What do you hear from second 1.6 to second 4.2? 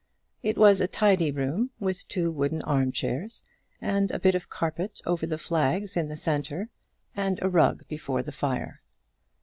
with two wooden armchairs, and a